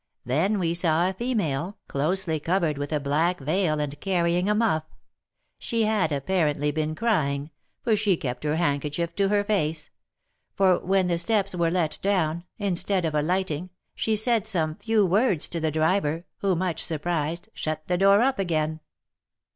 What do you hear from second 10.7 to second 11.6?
when the steps